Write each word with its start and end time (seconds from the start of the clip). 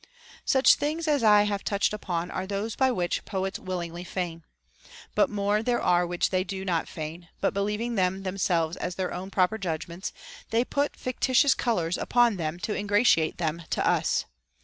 {Such 0.43 0.73
things 0.73 1.07
as 1.07 1.21
I 1.23 1.43
have 1.43 1.63
touched 1.63 1.93
upon 1.93 2.31
are 2.31 2.47
those 2.47 2.73
which 2.73 3.17
the 3.17 3.23
poets 3.23 3.59
willingly 3.59 4.03
feign. 4.03 4.43
But 5.13 5.29
more 5.29 5.61
there 5.61 5.79
are 5.79 6.07
which 6.07 6.31
they 6.31 6.43
do 6.43 6.65
not 6.65 6.87
feign, 6.87 7.29
but 7.39 7.53
believing 7.53 7.93
them 7.93 8.23
themselves 8.23 8.77
as 8.77 8.95
their 8.95 9.13
own 9.13 9.29
proper 9.29 9.59
judgments, 9.59 10.11
they 10.49 10.65
put 10.65 10.95
fictitious 10.97 11.53
colors 11.53 11.99
upon 11.99 12.37
them 12.37 12.57
to 12.61 12.75
ingratiate 12.75 13.37
them 13.37 13.61
to 13.69 13.87
us. 13.87 14.25